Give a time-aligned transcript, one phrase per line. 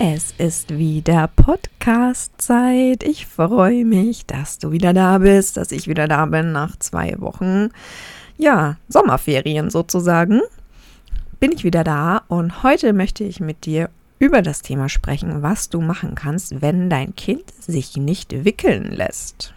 [0.00, 3.04] Es ist wieder Podcast-Zeit.
[3.04, 7.20] Ich freue mich, dass du wieder da bist, dass ich wieder da bin nach zwei
[7.20, 7.68] Wochen.
[8.36, 10.40] Ja, Sommerferien sozusagen.
[11.38, 15.70] Bin ich wieder da und heute möchte ich mit dir über das Thema sprechen, was
[15.70, 19.54] du machen kannst, wenn dein Kind sich nicht wickeln lässt.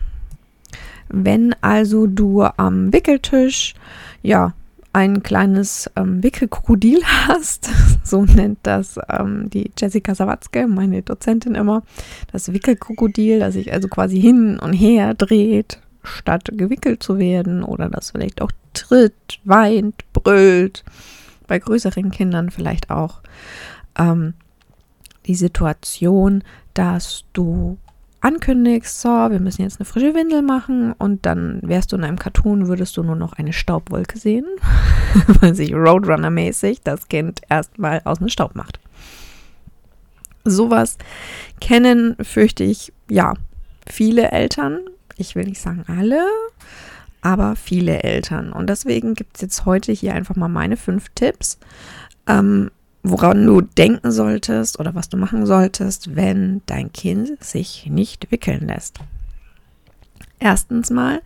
[1.10, 3.74] Wenn also du am Wickeltisch,
[4.22, 4.54] ja,
[4.94, 7.70] ein kleines ähm, Wickelkrokodil hast,
[8.04, 11.84] so nennt das ähm, die Jessica Sawatzke, meine Dozentin immer,
[12.32, 17.90] das Wickelkrokodil, das sich also quasi hin und her dreht, statt gewickelt zu werden oder
[17.90, 20.84] das vielleicht auch tritt, weint, brüllt,
[21.48, 23.21] bei größeren Kindern vielleicht auch.
[23.98, 24.34] Ähm,
[25.26, 26.43] die Situation,
[26.74, 27.77] dass du
[28.21, 32.20] ankündigst, so, wir müssen jetzt eine frische Windel machen und dann wärst du in einem
[32.20, 34.46] Cartoon, würdest du nur noch eine Staubwolke sehen,
[35.41, 38.79] weil sich Roadrunner-mäßig das Kind erstmal aus dem Staub macht.
[40.43, 40.98] Sowas
[41.59, 43.34] kennen, fürchte ich, ja,
[43.85, 44.79] viele Eltern.
[45.18, 46.26] Ich will nicht sagen alle,
[47.21, 48.54] aber viele Eltern.
[48.54, 51.59] Und deswegen gibt es jetzt heute hier einfach mal meine fünf Tipps,
[52.27, 52.71] ähm,
[53.10, 58.68] woran du denken solltest oder was du machen solltest, wenn dein Kind sich nicht wickeln
[58.68, 58.99] lässt.
[60.40, 61.22] Erstens mal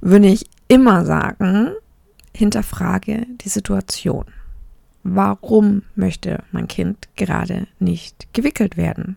[0.00, 1.70] würde ich immer sagen,
[2.34, 4.24] hinterfrage die Situation.
[5.02, 9.16] Warum möchte mein Kind gerade nicht gewickelt werden?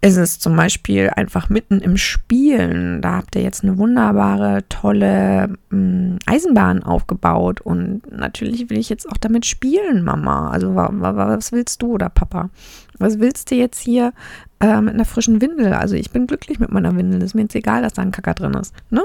[0.00, 3.00] Ist es zum Beispiel einfach mitten im Spielen.
[3.00, 7.60] Da habt ihr jetzt eine wunderbare, tolle mh, hm, Eisenbahn aufgebaut.
[7.60, 10.50] Und natürlich will ich jetzt auch damit spielen, Mama.
[10.50, 12.50] Also was willst du oder Papa?
[12.98, 14.12] Was willst du jetzt hier
[14.60, 15.72] äh, mit einer frischen Windel?
[15.72, 17.22] Also ich bin glücklich mit meiner Windel.
[17.22, 18.74] Ist mir jetzt egal, dass da ein Kacker drin ist.
[18.90, 19.02] Ne?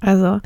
[0.00, 0.40] Also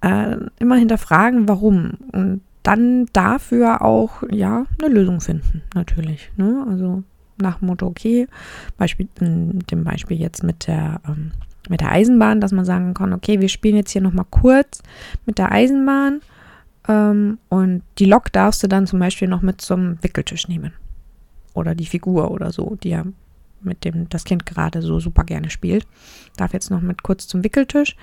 [0.00, 1.92] äh, immer hinterfragen, warum.
[2.12, 6.30] Und dann dafür auch, ja, eine Lösung finden, natürlich.
[6.36, 6.66] Ne?
[6.68, 7.02] Also
[7.40, 8.26] nach dem Motto, okay,
[8.76, 11.32] Beispiel, in dem Beispiel jetzt mit der, ähm,
[11.68, 14.82] mit der Eisenbahn, dass man sagen kann, okay, wir spielen jetzt hier nochmal kurz
[15.26, 16.20] mit der Eisenbahn
[16.88, 20.72] ähm, und die Lok darfst du dann zum Beispiel noch mit zum Wickeltisch nehmen.
[21.54, 23.04] Oder die Figur oder so, die ja
[23.60, 25.86] mit dem das Kind gerade so super gerne spielt.
[26.36, 27.96] Darf jetzt noch mit kurz zum Wickeltisch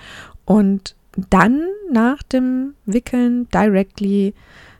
[0.43, 0.95] und
[1.29, 4.33] dann nach dem Wickeln directly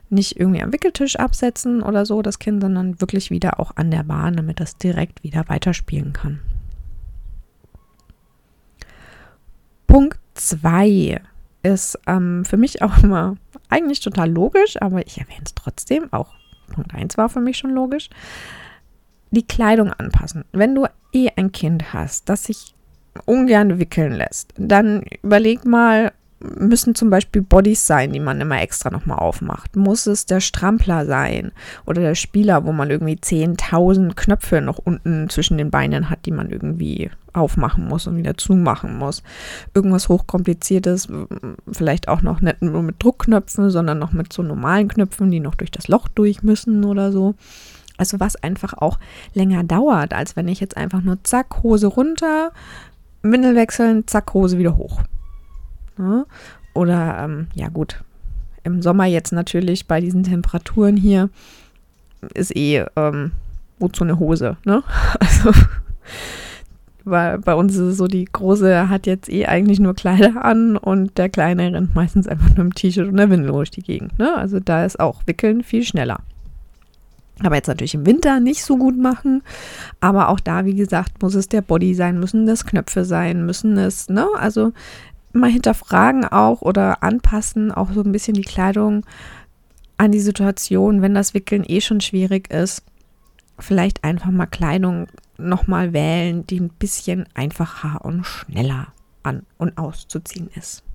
[0.08, 4.04] nicht irgendwie am Wickeltisch absetzen oder so, das Kind, sondern wirklich wieder auch an der
[4.04, 6.40] Bahn, damit das direkt wieder weiterspielen kann.
[9.86, 11.20] Punkt 2
[11.62, 13.36] ist ähm, für mich auch immer
[13.68, 16.12] eigentlich total logisch, aber ich erwähne es trotzdem.
[16.12, 16.34] Auch
[16.72, 18.08] Punkt 1 war für mich schon logisch.
[19.30, 20.44] Die Kleidung anpassen.
[20.52, 22.74] Wenn du eh ein Kind hast, das sich
[23.24, 28.90] ungern wickeln lässt, dann überleg mal, müssen zum Beispiel Bodies sein, die man immer extra
[28.90, 29.74] nochmal aufmacht?
[29.76, 31.52] Muss es der Strampler sein
[31.86, 36.32] oder der Spieler, wo man irgendwie 10.000 Knöpfe noch unten zwischen den Beinen hat, die
[36.32, 39.22] man irgendwie aufmachen muss und wieder zumachen muss?
[39.74, 41.08] Irgendwas hochkompliziertes,
[41.72, 45.54] vielleicht auch noch nicht nur mit Druckknöpfen, sondern noch mit so normalen Knöpfen, die noch
[45.54, 47.34] durch das Loch durch müssen oder so.
[47.96, 48.98] Also was einfach auch
[49.32, 52.52] länger dauert, als wenn ich jetzt einfach nur zack, Hose runter,
[53.22, 55.00] Windel wechseln, zack, Hose wieder hoch.
[55.98, 56.26] Ne?
[56.74, 58.02] Oder ähm, ja gut,
[58.64, 61.30] im Sommer jetzt natürlich bei diesen Temperaturen hier
[62.34, 63.32] ist eh ähm,
[63.78, 64.82] wozu eine Hose, ne?
[65.20, 65.52] Also
[67.06, 70.76] weil bei uns ist es so, die Große hat jetzt eh eigentlich nur Kleider an
[70.76, 74.18] und der Kleine rennt meistens einfach nur im T-Shirt und der Windel durch die Gegend.
[74.18, 74.36] Ne?
[74.36, 76.18] Also da ist auch Wickeln viel schneller.
[77.44, 79.42] Aber jetzt natürlich im Winter nicht so gut machen.
[80.00, 83.78] Aber auch da, wie gesagt, muss es der Body sein, müssen das Knöpfe sein, müssen
[83.78, 84.26] es, ne?
[84.36, 84.72] Also
[85.36, 89.04] mal hinterfragen auch oder anpassen, auch so ein bisschen die Kleidung
[89.98, 92.82] an die Situation, wenn das Wickeln eh schon schwierig ist.
[93.58, 98.88] Vielleicht einfach mal Kleidung nochmal wählen, die ein bisschen einfacher und schneller
[99.22, 100.85] an und auszuziehen ist.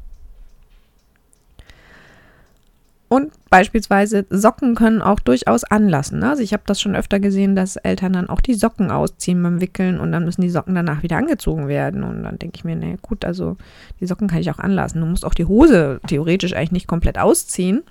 [3.11, 6.19] Und beispielsweise Socken können auch durchaus anlassen.
[6.19, 6.29] Ne?
[6.29, 9.59] Also ich habe das schon öfter gesehen, dass Eltern dann auch die Socken ausziehen beim
[9.59, 12.03] Wickeln und dann müssen die Socken danach wieder angezogen werden.
[12.03, 13.57] Und dann denke ich mir, naja gut, also
[13.99, 15.01] die Socken kann ich auch anlassen.
[15.01, 17.83] Du musst auch die Hose theoretisch eigentlich nicht komplett ausziehen.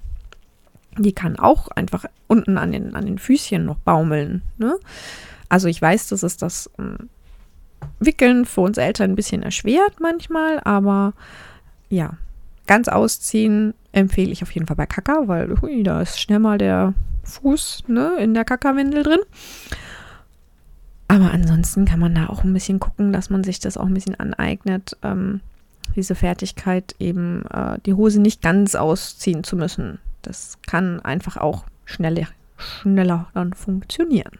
[0.96, 4.40] Die kann auch einfach unten an den, an den Füßchen noch baumeln.
[4.56, 4.74] Ne?
[5.50, 7.10] Also ich weiß, dass es das ähm,
[7.98, 11.12] Wickeln für uns Eltern ein bisschen erschwert manchmal, aber
[11.90, 12.14] ja,
[12.70, 16.56] ganz ausziehen empfehle ich auf jeden Fall bei Kaka, weil hui, da ist schnell mal
[16.56, 16.94] der
[17.24, 19.18] Fuß ne, in der Kaka-Windel drin.
[21.08, 23.94] Aber ansonsten kann man da auch ein bisschen gucken, dass man sich das auch ein
[23.94, 25.40] bisschen aneignet, ähm,
[25.96, 29.98] diese Fertigkeit eben äh, die Hose nicht ganz ausziehen zu müssen.
[30.22, 34.38] Das kann einfach auch schneller, schneller dann funktionieren.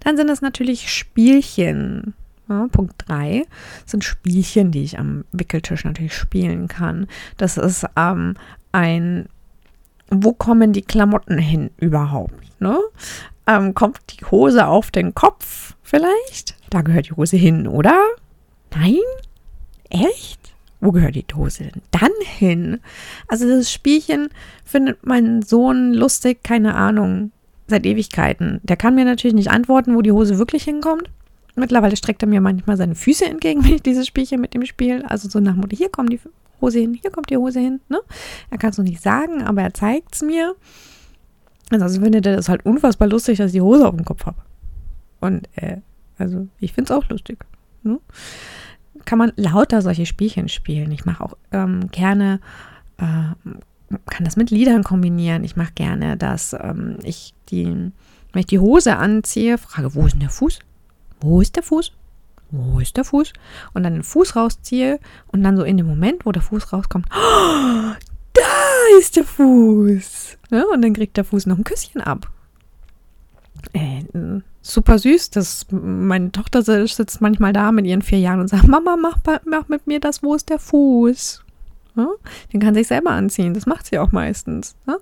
[0.00, 2.12] Dann sind es natürlich Spielchen.
[2.48, 3.46] Ja, Punkt 3
[3.86, 7.06] sind Spielchen, die ich am Wickeltisch natürlich spielen kann.
[7.38, 8.34] Das ist ähm,
[8.72, 9.26] ein,
[10.10, 12.60] wo kommen die Klamotten hin überhaupt?
[12.60, 12.78] Ne?
[13.46, 16.56] Ähm, kommt die Hose auf den Kopf vielleicht?
[16.70, 17.98] Da gehört die Hose hin, oder?
[18.74, 18.98] Nein?
[19.88, 20.54] Echt?
[20.80, 22.80] Wo gehört die Hose denn dann hin?
[23.26, 24.28] Also das Spielchen
[24.64, 27.30] findet mein Sohn lustig, keine Ahnung
[27.68, 28.60] seit Ewigkeiten.
[28.64, 31.10] Der kann mir natürlich nicht antworten, wo die Hose wirklich hinkommt.
[31.56, 35.08] Mittlerweile streckt er mir manchmal seine Füße entgegen, wenn ich dieses Spielchen mit ihm spiele.
[35.10, 36.20] Also so nach Mutter, hier kommt die
[36.60, 37.80] Hose hin, hier kommt die Hose hin.
[37.88, 38.00] Ne?
[38.50, 40.54] Er kann es noch nicht sagen, aber er zeigt es mir.
[41.70, 44.38] Also findet er das halt unfassbar lustig, dass ich die Hose auf dem Kopf habe.
[45.20, 45.78] Und äh,
[46.18, 47.44] also ich finde es auch lustig.
[47.82, 47.98] Ne?
[49.04, 50.92] Kann man lauter solche Spielchen spielen.
[50.92, 52.40] Ich mache auch ähm, gerne
[52.98, 53.34] äh,
[54.06, 55.44] kann das mit Liedern kombinieren.
[55.44, 60.12] Ich mache gerne, dass ähm, ich die, wenn ich die Hose anziehe, frage, wo ist
[60.12, 60.58] denn der Fuß?
[61.24, 61.90] Wo ist der Fuß?
[62.50, 63.32] Wo ist der Fuß?
[63.72, 67.06] Und dann den Fuß rausziehe und dann so in dem Moment, wo der Fuß rauskommt,
[67.10, 68.42] da
[68.98, 70.36] ist der Fuß.
[70.50, 72.30] Ja, und dann kriegt der Fuß noch ein Küsschen ab.
[73.72, 74.04] Äh,
[74.60, 75.30] super süß.
[75.30, 79.16] Das, meine Tochter sitzt manchmal da mit ihren vier Jahren und sagt, Mama, mach,
[79.46, 81.43] mach mit mir das, wo ist der Fuß?
[81.96, 82.08] Ja?
[82.52, 83.54] Den kann sich selber anziehen.
[83.54, 84.76] Das macht sie auch meistens.
[84.86, 84.96] Ja?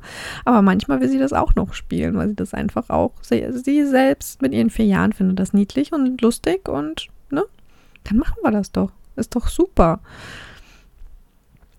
[0.45, 3.87] Aber manchmal will sie das auch noch spielen, weil sie das einfach auch, sie, sie
[3.87, 7.45] selbst mit ihren vier Jahren findet das niedlich und lustig und, ne?
[8.05, 8.91] Dann machen wir das doch.
[9.17, 10.01] Ist doch super.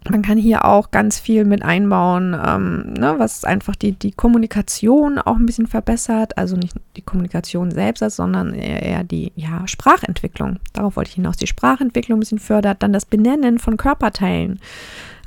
[0.09, 5.17] Man kann hier auch ganz viel mit einbauen, ähm, ne, was einfach die, die Kommunikation
[5.17, 6.37] auch ein bisschen verbessert.
[6.37, 10.59] Also nicht die Kommunikation selbst, sondern eher, eher die ja, Sprachentwicklung.
[10.73, 11.37] Darauf wollte ich hinaus.
[11.37, 12.83] Die Sprachentwicklung ein bisschen fördert.
[12.83, 14.59] Dann das Benennen von Körperteilen.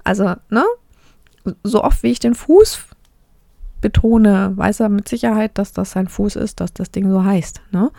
[0.05, 0.65] Also, ne,
[1.63, 2.87] so oft wie ich den Fuß
[3.81, 7.61] betone, weiß er mit Sicherheit, dass das sein Fuß ist, dass das Ding so heißt.
[7.73, 7.91] Ne?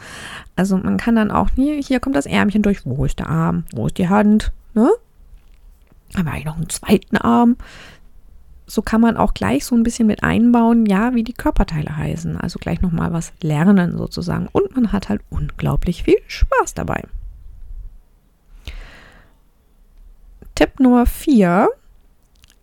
[0.55, 3.63] Also man kann dann auch nie, hier kommt das Ärmchen durch, wo ist der Arm,
[3.73, 4.89] wo ist die Hand, ne?
[6.17, 7.57] Haben wir noch einen zweiten Arm.
[8.65, 12.35] So kann man auch gleich so ein bisschen mit einbauen, ja, wie die Körperteile heißen.
[12.37, 14.49] Also gleich nochmal was lernen sozusagen.
[14.51, 17.03] Und man hat halt unglaublich viel Spaß dabei.
[20.55, 21.69] Tipp Nummer 4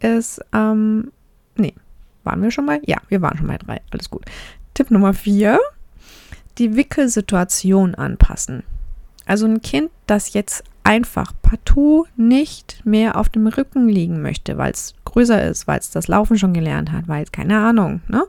[0.00, 1.12] ist, ähm,
[1.56, 1.74] nee,
[2.24, 2.80] waren wir schon mal?
[2.84, 3.80] Ja, wir waren schon mal drei.
[3.90, 4.24] Alles gut.
[4.74, 5.58] Tipp Nummer 4,
[6.58, 8.64] die Wickelsituation anpassen.
[9.26, 14.72] Also ein Kind, das jetzt einfach partout nicht mehr auf dem Rücken liegen möchte, weil
[14.72, 18.24] es größer ist, weil es das Laufen schon gelernt hat, weil es keine Ahnung, ne?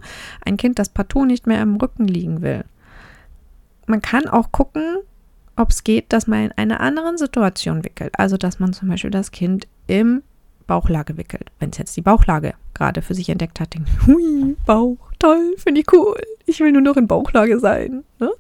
[0.46, 2.64] Ein Kind, das partout nicht mehr am Rücken liegen will.
[3.88, 5.00] Man kann auch gucken,
[5.58, 8.18] ob es geht, dass man in einer anderen Situation wickelt.
[8.18, 10.24] Also, dass man zum Beispiel das Kind im
[10.66, 11.52] Bauchlage wickelt.
[11.60, 15.82] Wenn es jetzt die Bauchlage gerade für sich entdeckt hat, denkt, hui, Bauch, toll, finde
[15.82, 16.20] ich cool.
[16.46, 18.04] Ich will nur noch in Bauchlage sein.
[18.20, 18.32] Ne?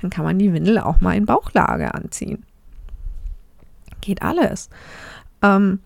[0.00, 2.44] Dann kann man die Windel auch mal in Bauchlage anziehen.
[4.00, 4.68] Geht alles.
[5.42, 5.80] Ähm,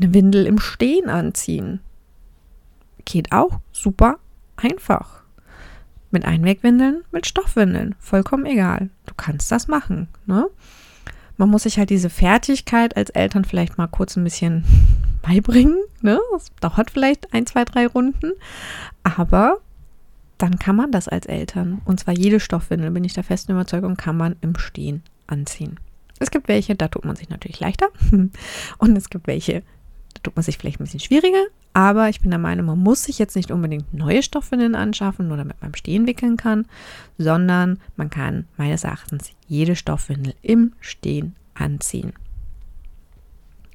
[0.00, 1.80] eine Windel im Stehen anziehen.
[3.04, 4.18] Geht auch super
[4.56, 5.22] einfach.
[6.10, 7.96] Mit Einwegwindeln, mit Stoffwindeln.
[7.98, 8.90] Vollkommen egal.
[9.06, 10.08] Du kannst das machen.
[10.26, 10.46] Ne?
[11.36, 14.64] Man muss sich halt diese Fertigkeit als Eltern vielleicht mal kurz ein bisschen
[15.22, 15.76] beibringen.
[16.02, 16.20] Ne?
[16.32, 18.32] Das dauert vielleicht ein, zwei, drei Runden.
[19.02, 19.58] Aber
[20.38, 21.80] dann kann man das als Eltern.
[21.84, 25.78] Und zwar jede Stoffwindel, bin ich der festen Überzeugung, kann man im Stehen anziehen.
[26.18, 27.88] Es gibt welche, da tut man sich natürlich leichter.
[28.78, 29.62] Und es gibt welche,
[30.14, 31.44] da tut man sich vielleicht ein bisschen schwieriger.
[31.72, 35.36] Aber ich bin der Meinung, man muss sich jetzt nicht unbedingt neue Stoffwindeln anschaffen, nur
[35.36, 36.66] damit man im Stehen wickeln kann,
[37.18, 42.12] sondern man kann meines Erachtens jede Stoffwindel im Stehen anziehen.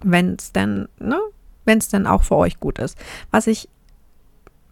[0.01, 1.19] Wenn es dann, ne,
[1.65, 2.97] wenn es dann auch für euch gut ist.
[3.31, 3.69] Was ich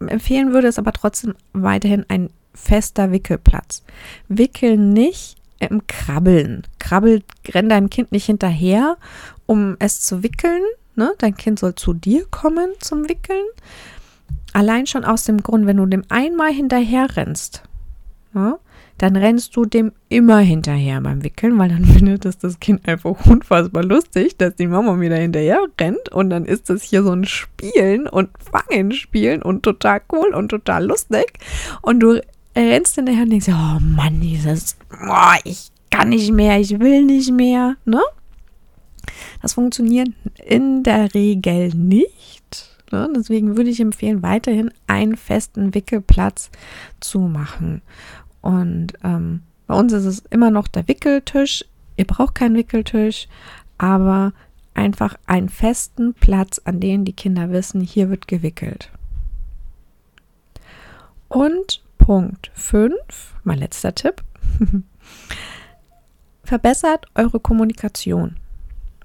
[0.00, 3.82] empfehlen würde, ist aber trotzdem weiterhin ein fester Wickelplatz.
[4.28, 6.62] Wickeln nicht im Krabbeln.
[6.78, 8.96] Krabbelt, renn deinem Kind nicht hinterher,
[9.46, 10.62] um es zu wickeln.
[10.94, 11.12] Ne?
[11.18, 13.44] Dein Kind soll zu dir kommen zum Wickeln.
[14.52, 17.62] Allein schon aus dem Grund, wenn du dem einmal hinterher rennst,
[18.32, 18.58] ne?
[18.98, 23.24] dann rennst du dem immer hinterher beim Wickeln, weil dann findet es das Kind einfach
[23.26, 27.24] unfassbar lustig, dass die Mama wieder hinterher rennt und dann ist das hier so ein
[27.24, 31.38] Spielen und Fangen spielen und total cool und total lustig
[31.82, 32.20] und du
[32.56, 37.30] rennst hinterher und denkst, oh Mann, dieses, oh, ich kann nicht mehr, ich will nicht
[37.30, 38.00] mehr, ne?
[39.40, 40.08] Das funktioniert
[40.44, 42.78] in der Regel nicht.
[42.90, 43.10] Ne?
[43.14, 46.50] Deswegen würde ich empfehlen, weiterhin einen festen Wickelplatz
[47.00, 47.82] zu machen.
[48.40, 51.64] Und ähm, bei uns ist es immer noch der Wickeltisch.
[51.96, 53.28] Ihr braucht keinen Wickeltisch,
[53.76, 54.32] aber
[54.74, 58.90] einfach einen festen Platz, an dem die Kinder wissen, hier wird gewickelt.
[61.28, 62.94] Und Punkt 5,
[63.44, 64.22] mein letzter Tipp.
[66.44, 68.36] Verbessert eure Kommunikation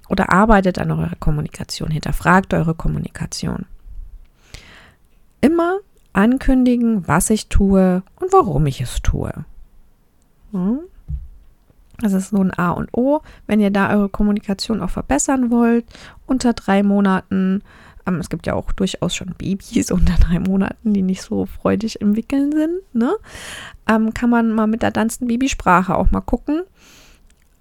[0.07, 3.65] oder arbeitet an eurer Kommunikation, hinterfragt eure Kommunikation.
[5.41, 5.79] Immer
[6.13, 9.31] ankündigen, was ich tue und warum ich es tue.
[10.51, 10.79] Hm?
[11.99, 13.21] Das ist so ein A und O.
[13.47, 15.85] Wenn ihr da eure Kommunikation auch verbessern wollt,
[16.25, 17.61] unter drei Monaten,
[18.05, 22.01] ähm, es gibt ja auch durchaus schon Babys unter drei Monaten, die nicht so freudig
[22.01, 23.13] im Wickeln sind, ne?
[23.87, 26.63] ähm, kann man mal mit der tanzenden Babysprache auch mal gucken,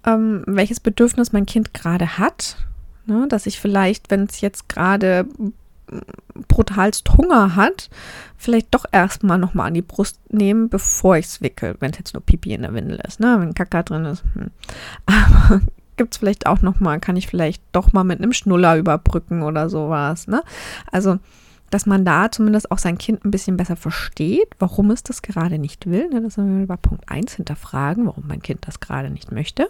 [0.05, 2.57] ähm, welches Bedürfnis mein Kind gerade hat.
[3.05, 3.27] Ne?
[3.27, 5.25] Dass ich vielleicht, wenn es jetzt gerade
[6.47, 7.89] brutalst Hunger hat,
[8.37, 12.13] vielleicht doch erstmal nochmal an die Brust nehmen, bevor ich es wickel, wenn es jetzt
[12.13, 13.37] nur Pipi in der Windel ist, ne?
[13.39, 14.23] wenn Kaka drin ist.
[14.33, 14.51] Hm.
[15.05, 15.61] Aber
[15.97, 19.69] gibt es vielleicht auch nochmal, kann ich vielleicht doch mal mit einem Schnuller überbrücken oder
[19.69, 20.27] sowas.
[20.27, 20.43] Ne?
[20.91, 21.19] Also,
[21.69, 25.57] dass man da zumindest auch sein Kind ein bisschen besser versteht, warum es das gerade
[25.57, 26.09] nicht will.
[26.09, 26.21] Ne?
[26.21, 29.69] Das wir bei Punkt 1 hinterfragen, warum mein Kind das gerade nicht möchte.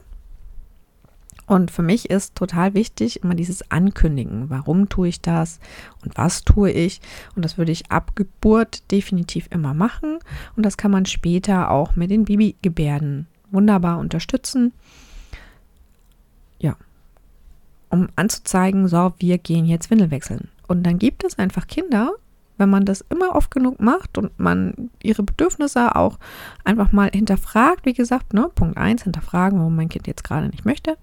[1.46, 4.50] Und für mich ist total wichtig immer dieses Ankündigen.
[4.50, 5.60] Warum tue ich das
[6.04, 7.02] und was tue ich?
[7.36, 10.20] Und das würde ich ab Geburt definitiv immer machen.
[10.56, 14.74] Und das kann man später auch mit den Babygebärden wunderbar unterstützen.
[16.60, 16.78] Ja,
[17.90, 20.50] um anzuzeigen, so, wir gehen jetzt Windel wechseln.
[20.68, 22.14] Und dann gibt es einfach Kinder,
[22.64, 26.18] wenn man das immer oft genug macht und man ihre Bedürfnisse auch
[26.64, 30.64] einfach mal hinterfragt, wie gesagt, ne, Punkt 1, hinterfragen, warum mein Kind jetzt gerade nicht
[30.64, 30.98] möchte.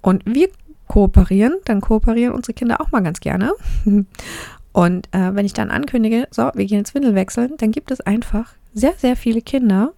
[0.00, 0.48] Und wir
[0.88, 3.52] kooperieren, dann kooperieren unsere Kinder auch mal ganz gerne.
[4.72, 8.00] Und äh, wenn ich dann ankündige, so, wir gehen jetzt Windel wechseln, dann gibt es
[8.00, 9.92] einfach sehr, sehr viele Kinder,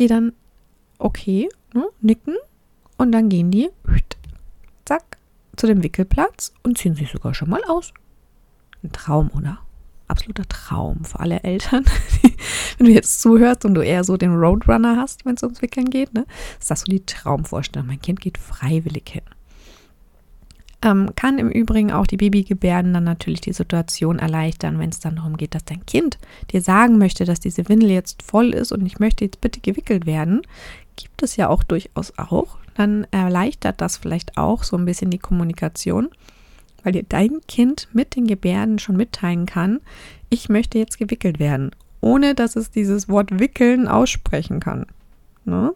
[0.00, 0.32] die dann
[0.98, 2.34] okay ne, nicken
[2.96, 3.70] und dann gehen die
[4.84, 5.18] zack
[5.54, 7.92] zu dem Wickelplatz und ziehen sich sogar schon mal aus.
[8.82, 9.58] Ein Traum, oder?
[10.08, 11.84] Absoluter Traum für alle Eltern.
[12.78, 15.90] wenn du jetzt zuhörst und du eher so den Roadrunner hast, wenn es ums Wickeln
[15.90, 16.26] geht, ne,
[16.58, 17.86] ist das so die Traumvorstellung.
[17.86, 19.22] Mein Kind geht freiwillig hin.
[20.80, 25.16] Ähm, kann im Übrigen auch die Babygebärden dann natürlich die Situation erleichtern, wenn es dann
[25.16, 26.18] darum geht, dass dein Kind
[26.52, 30.06] dir sagen möchte, dass diese Windel jetzt voll ist und ich möchte jetzt bitte gewickelt
[30.06, 30.42] werden.
[30.94, 32.58] Gibt es ja auch durchaus auch.
[32.74, 36.10] Dann erleichtert das vielleicht auch so ein bisschen die Kommunikation
[36.88, 39.82] weil dir dein Kind mit den Gebärden schon mitteilen kann,
[40.30, 44.86] ich möchte jetzt gewickelt werden, ohne dass es dieses Wort wickeln aussprechen kann.
[45.44, 45.74] Ne?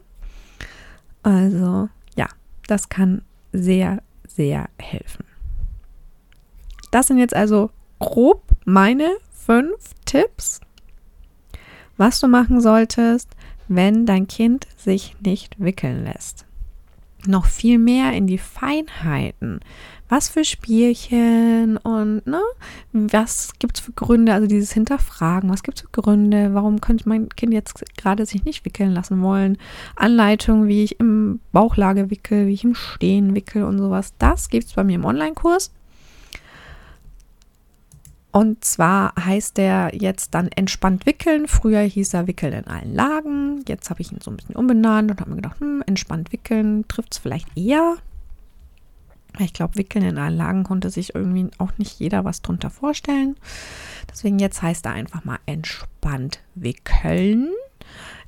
[1.21, 2.27] Also ja,
[2.65, 5.23] das kann sehr, sehr helfen.
[6.89, 10.61] Das sind jetzt also grob meine fünf Tipps,
[11.95, 13.29] was du machen solltest,
[13.67, 16.47] wenn dein Kind sich nicht wickeln lässt.
[17.25, 19.61] Noch viel mehr in die Feinheiten.
[20.09, 22.41] Was für Spielchen und ne,
[22.91, 27.07] was gibt es für Gründe, also dieses Hinterfragen, was gibt es für Gründe, warum könnte
[27.07, 29.57] mein Kind jetzt gerade sich nicht wickeln lassen wollen,
[29.95, 34.67] Anleitungen, wie ich im Bauchlage wickel, wie ich im Stehen wickel und sowas, das gibt
[34.67, 35.71] es bei mir im Online-Kurs.
[38.33, 41.47] Und zwar heißt der jetzt dann entspannt wickeln.
[41.47, 43.63] Früher hieß er wickeln in allen Lagen.
[43.67, 46.83] Jetzt habe ich ihn so ein bisschen umbenannt und habe mir gedacht, hm, entspannt wickeln
[46.87, 47.97] trifft es vielleicht eher.
[49.37, 53.35] Ich glaube, Wickeln in Anlagen konnte sich irgendwie auch nicht jeder was drunter vorstellen.
[54.09, 57.51] Deswegen jetzt heißt er einfach mal entspannt wickeln.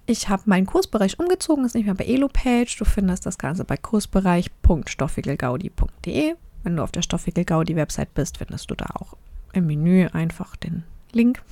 [0.05, 2.77] Ich habe meinen Kursbereich umgezogen, ist nicht mehr bei Elo-Page.
[2.77, 6.35] Du findest das Ganze bei kursbereich.stoffwickelgaudi.de.
[6.61, 9.17] Wenn du auf der Stoffwickelgaudi-Website bist, findest du da auch
[9.55, 11.43] im Menü einfach den Link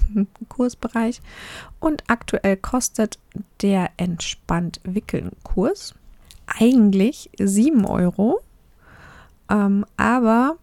[0.50, 1.22] Kursbereich.
[1.80, 3.20] Und aktuell kostet
[3.62, 5.94] der entspannt wickeln Kurs
[6.46, 8.42] eigentlich 7 Euro.
[9.50, 10.58] Ähm, aber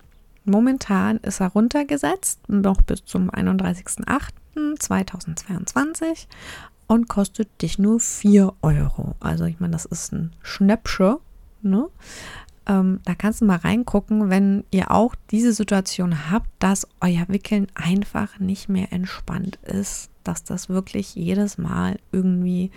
[0.44, 6.26] momentan ist er runtergesetzt, noch bis zum 31.08.2022
[6.86, 9.16] und kostet dich nur 4 Euro.
[9.20, 11.16] Also ich meine, das ist ein Schnäppchen.
[11.62, 11.88] Ne?
[12.66, 17.66] Ähm, da kannst du mal reingucken, wenn ihr auch diese Situation habt, dass euer Wickeln
[17.74, 22.70] einfach nicht mehr entspannt ist, dass das wirklich jedes Mal irgendwie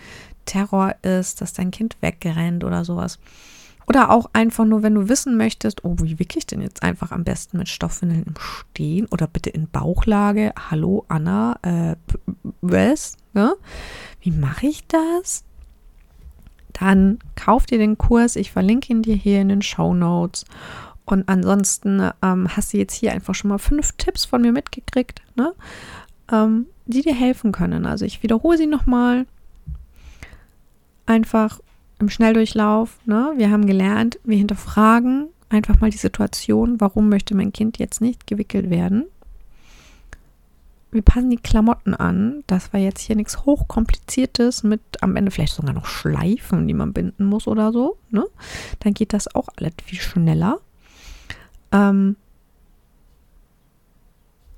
[0.46, 3.18] Terror ist, dass dein Kind wegrennt oder sowas.
[3.86, 7.12] Oder auch einfach nur, wenn du wissen möchtest, oh, wie wickel ich denn jetzt einfach
[7.12, 10.52] am besten mit Stoffwindeln im Stehen oder bitte in Bauchlage?
[10.70, 11.96] Hallo Anna, äh,
[12.62, 13.16] was?
[13.34, 13.54] Ne?
[14.20, 15.44] Wie mache ich das?
[16.74, 18.36] Dann kauf dir den Kurs.
[18.36, 20.44] Ich verlinke ihn dir hier in den Show Notes.
[21.06, 25.22] Und ansonsten ähm, hast du jetzt hier einfach schon mal fünf Tipps von mir mitgekriegt,
[25.36, 25.52] ne?
[26.32, 27.86] ähm, die dir helfen können.
[27.86, 29.26] Also ich wiederhole sie nochmal.
[31.06, 31.60] Einfach
[31.98, 32.98] im Schnelldurchlauf.
[33.04, 33.32] Ne?
[33.36, 38.26] Wir haben gelernt, wir hinterfragen einfach mal die Situation, warum möchte mein Kind jetzt nicht
[38.26, 39.04] gewickelt werden.
[40.94, 42.44] Wir passen die Klamotten an.
[42.46, 46.92] Das war jetzt hier nichts hochkompliziertes mit am Ende vielleicht sogar noch Schleifen, die man
[46.92, 47.98] binden muss oder so.
[48.10, 48.24] Ne?
[48.78, 50.60] Dann geht das auch alles viel schneller.
[51.72, 52.14] Ähm,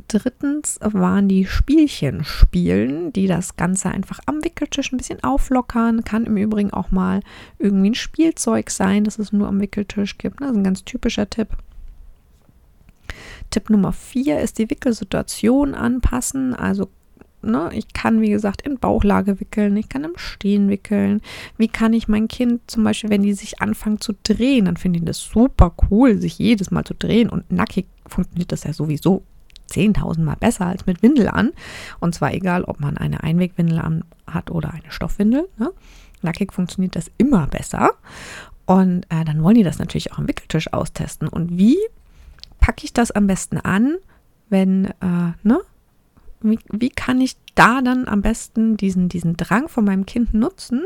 [0.09, 6.05] drittens waren die Spielchen spielen, die das Ganze einfach am Wickeltisch ein bisschen auflockern.
[6.05, 7.21] Kann im Übrigen auch mal
[7.59, 10.43] irgendwie ein Spielzeug sein, das es nur am Wickeltisch gibt.
[10.43, 11.49] Das ist ein ganz typischer Tipp.
[13.51, 16.55] Tipp Nummer vier ist die Wickelsituation anpassen.
[16.55, 16.89] Also
[17.43, 21.21] Ne, ich kann, wie gesagt, in Bauchlage wickeln, ich kann im Stehen wickeln.
[21.57, 24.99] Wie kann ich mein Kind zum Beispiel, wenn die sich anfangen zu drehen, dann finde
[24.99, 27.29] ich das super cool, sich jedes Mal zu drehen.
[27.29, 29.23] Und nackig funktioniert das ja sowieso
[29.71, 31.53] 10.000 Mal besser als mit Windel an.
[32.01, 35.49] Und zwar egal, ob man eine Einwegwindel an hat oder eine Stoffwindel.
[35.57, 35.71] Ne?
[36.23, 37.91] Nackig funktioniert das immer besser.
[38.65, 41.29] Und äh, dann wollen die das natürlich auch am Wickeltisch austesten.
[41.29, 41.77] Und wie
[42.67, 43.95] packe ich das am besten an,
[44.49, 45.61] wenn, äh, ne?
[46.41, 50.85] Wie, wie kann ich da dann am besten diesen, diesen Drang von meinem Kind nutzen,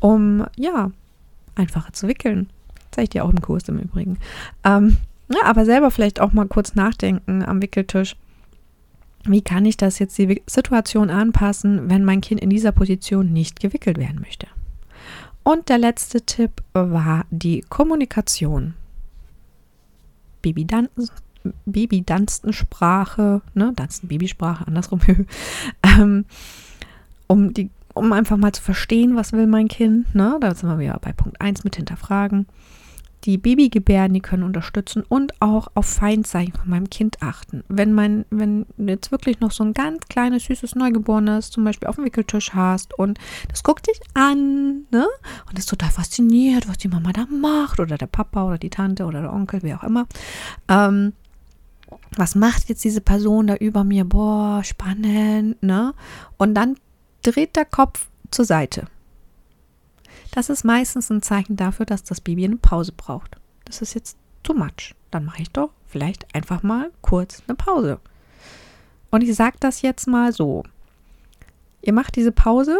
[0.00, 0.90] um, ja,
[1.56, 2.48] einfacher zu wickeln?
[2.90, 4.18] Zeige ich dir auch im Kurs im Übrigen.
[4.64, 4.96] Ähm,
[5.28, 8.16] ja, aber selber vielleicht auch mal kurz nachdenken am Wickeltisch.
[9.24, 13.60] Wie kann ich das jetzt die Situation anpassen, wenn mein Kind in dieser Position nicht
[13.60, 14.46] gewickelt werden möchte?
[15.42, 18.72] Und der letzte Tipp war die Kommunikation.
[20.44, 21.10] Babydanzen,
[21.66, 25.00] Babydanstensprache, ne, Danzen, Babysprache, andersrum,
[25.82, 26.24] ähm,
[27.26, 30.78] um, die, um einfach mal zu verstehen, was will mein Kind, ne, da sind wir
[30.78, 32.46] wieder bei Punkt 1 mit hinterfragen
[33.24, 37.64] die Babygebärden, die können unterstützen und auch auf Feindzeichen von meinem Kind achten.
[37.68, 41.96] Wenn mein, wenn jetzt wirklich noch so ein ganz kleines, süßes Neugeborenes zum Beispiel auf
[41.96, 45.06] dem Wickeltisch hast und das guckt dich an, ne?
[45.48, 49.04] Und ist total fasziniert, was die Mama da macht oder der Papa oder die Tante
[49.04, 50.06] oder der Onkel, wie auch immer.
[50.68, 51.14] Ähm,
[52.16, 54.04] was macht jetzt diese Person da über mir?
[54.04, 55.94] Boah, spannend, ne?
[56.36, 56.76] Und dann
[57.22, 58.86] dreht der Kopf zur Seite.
[60.34, 63.36] Das ist meistens ein Zeichen dafür, dass das Baby eine Pause braucht.
[63.66, 64.96] Das ist jetzt too much.
[65.12, 68.00] Dann mache ich doch vielleicht einfach mal kurz eine Pause.
[69.12, 70.64] Und ich sage das jetzt mal so.
[71.82, 72.76] Ihr macht diese Pause,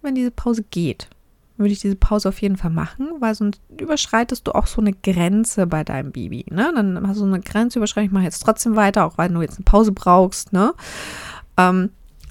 [0.00, 1.10] wenn diese Pause geht.
[1.58, 4.94] Würde ich diese Pause auf jeden Fall machen, weil sonst überschreitest du auch so eine
[4.94, 6.46] Grenze bei deinem Baby.
[6.48, 6.72] Ne?
[6.74, 9.58] Dann hast du eine Grenze überschreiten, ich mache jetzt trotzdem weiter, auch weil du jetzt
[9.58, 10.54] eine Pause brauchst.
[10.54, 10.72] Ne?
[11.58, 11.90] Ähm,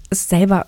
[0.09, 0.65] ist selber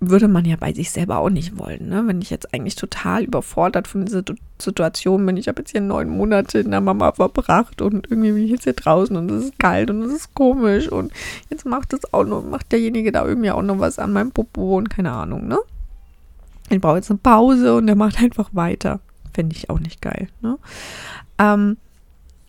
[0.00, 1.88] würde man ja bei sich selber auch nicht wollen.
[1.88, 2.04] Ne?
[2.06, 4.22] Wenn ich jetzt eigentlich total überfordert von dieser
[4.60, 8.44] Situation bin, ich habe jetzt hier neun Monate in der Mama verbracht und irgendwie bin
[8.44, 11.12] ich jetzt hier draußen und es ist kalt und es ist komisch und
[11.50, 14.76] jetzt macht das auch noch, macht derjenige da irgendwie auch noch was an meinem Popo
[14.76, 15.58] und keine Ahnung, ne?
[16.70, 19.00] Ich brauche jetzt eine Pause und der macht einfach weiter.
[19.32, 20.58] Fände ich auch nicht geil, ne?
[21.38, 21.76] Ähm,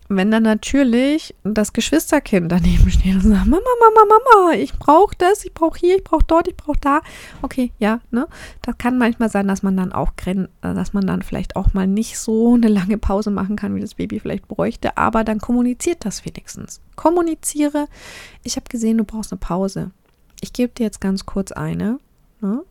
[0.08, 5.44] wenn dann natürlich das Geschwisterkind daneben steht und sagt, Mama, Mama, Mama, ich brauche das,
[5.44, 7.00] ich brauche hier, ich brauche dort, ich brauche da.
[7.42, 8.28] Okay, ja, ne?
[8.62, 10.12] Das kann manchmal sein, dass man dann auch,
[10.60, 13.94] dass man dann vielleicht auch mal nicht so eine lange Pause machen kann, wie das
[13.94, 16.80] Baby vielleicht bräuchte, aber dann kommuniziert das wenigstens.
[16.94, 17.86] Kommuniziere,
[18.42, 19.90] ich habe gesehen, du brauchst eine Pause.
[20.40, 21.98] Ich gebe dir jetzt ganz kurz eine.
[22.40, 22.62] Ne?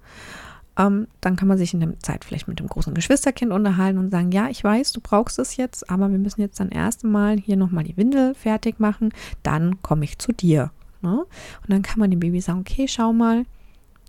[0.77, 4.11] Ähm, dann kann man sich in der Zeit vielleicht mit dem großen Geschwisterkind unterhalten und
[4.11, 7.37] sagen, ja, ich weiß, du brauchst es jetzt, aber wir müssen jetzt dann erst einmal
[7.37, 10.71] hier nochmal die Windel fertig machen, dann komme ich zu dir.
[11.01, 11.19] Ne?
[11.19, 13.45] Und dann kann man dem Baby sagen, okay, schau mal,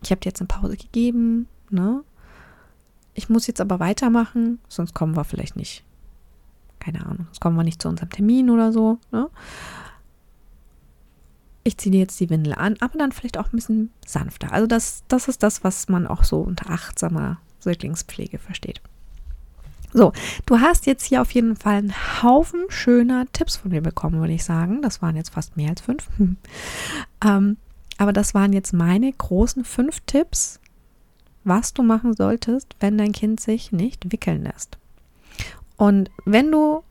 [0.02, 2.02] ich habe dir jetzt eine Pause gegeben, ne?
[3.14, 5.84] Ich muss jetzt aber weitermachen, sonst kommen wir vielleicht nicht.
[6.80, 8.98] Keine Ahnung, sonst kommen wir nicht zu unserem Termin oder so.
[9.10, 9.30] Ne?
[11.66, 14.52] Ich ziehe jetzt die Windel an, aber dann vielleicht auch ein bisschen sanfter.
[14.52, 18.80] Also das, das ist das, was man auch so unter achtsamer Säuglingspflege versteht.
[19.92, 20.12] So,
[20.44, 24.34] du hast jetzt hier auf jeden Fall einen Haufen schöner Tipps von mir bekommen, würde
[24.34, 24.80] ich sagen.
[24.80, 26.08] Das waren jetzt fast mehr als fünf.
[27.24, 27.56] ähm,
[27.98, 30.60] aber das waren jetzt meine großen fünf Tipps,
[31.42, 34.78] was du machen solltest, wenn dein Kind sich nicht wickeln lässt.
[35.76, 36.84] Und wenn du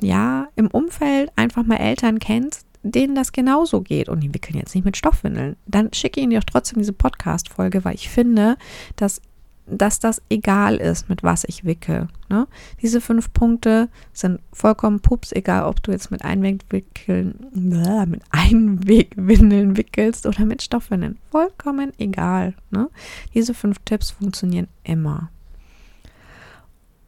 [0.00, 4.74] ja im Umfeld einfach mal Eltern kennst, denen das genauso geht und die wickeln jetzt
[4.74, 8.56] nicht mit Stoffwindeln, dann schicke ihnen doch trotzdem diese Podcast-Folge, weil ich finde,
[8.96, 9.20] dass,
[9.66, 12.08] dass das egal ist, mit was ich wickel.
[12.28, 12.46] Ne?
[12.82, 20.26] Diese fünf Punkte sind vollkommen pups, egal ob du jetzt mit Einwegwickeln, mit Einwegwindeln wickelst
[20.26, 21.18] oder mit Stoffwindeln.
[21.30, 22.54] Vollkommen egal.
[22.70, 22.90] Ne?
[23.34, 25.30] Diese fünf Tipps funktionieren immer.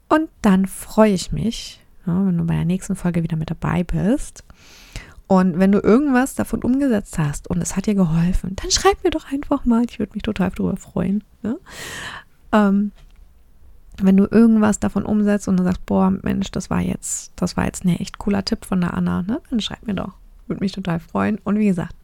[0.08, 3.84] Und dann freue ich mich, ja, wenn du bei der nächsten Folge wieder mit dabei
[3.84, 4.44] bist.
[5.28, 9.10] Und wenn du irgendwas davon umgesetzt hast und es hat dir geholfen, dann schreib mir
[9.10, 9.84] doch einfach mal.
[9.88, 11.22] Ich würde mich total darüber freuen.
[11.42, 11.58] Ne?
[12.50, 12.92] Ähm,
[14.00, 17.66] wenn du irgendwas davon umsetzt und du sagst, boah, Mensch, das war jetzt, das war
[17.66, 19.40] jetzt ein echt cooler Tipp von der Anna, ne?
[19.50, 20.12] Dann schreib mir doch.
[20.46, 21.38] Würde mich total freuen.
[21.44, 21.94] Und wie gesagt,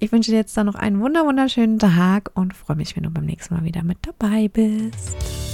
[0.00, 3.10] ich wünsche dir jetzt dann noch einen wunder wunderschönen Tag und freue mich, wenn du
[3.10, 5.53] beim nächsten Mal wieder mit dabei bist.